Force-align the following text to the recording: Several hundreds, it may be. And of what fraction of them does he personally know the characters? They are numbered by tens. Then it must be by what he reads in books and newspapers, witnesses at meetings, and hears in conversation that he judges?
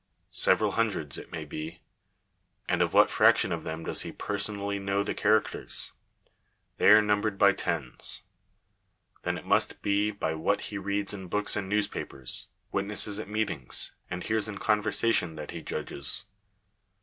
Several 0.33 0.71
hundreds, 0.71 1.19
it 1.19 1.31
may 1.31 1.45
be. 1.45 1.79
And 2.67 2.81
of 2.81 2.91
what 2.91 3.11
fraction 3.11 3.51
of 3.51 3.63
them 3.63 3.83
does 3.83 4.01
he 4.01 4.11
personally 4.11 4.79
know 4.79 5.03
the 5.03 5.13
characters? 5.13 5.91
They 6.77 6.87
are 6.89 7.03
numbered 7.03 7.37
by 7.37 7.51
tens. 7.53 8.23
Then 9.21 9.37
it 9.37 9.45
must 9.45 9.83
be 9.83 10.09
by 10.09 10.33
what 10.33 10.61
he 10.73 10.79
reads 10.79 11.13
in 11.13 11.27
books 11.27 11.55
and 11.55 11.69
newspapers, 11.69 12.47
witnesses 12.71 13.19
at 13.19 13.29
meetings, 13.29 13.93
and 14.09 14.23
hears 14.23 14.47
in 14.47 14.57
conversation 14.57 15.35
that 15.35 15.51
he 15.51 15.61
judges? 15.61 16.25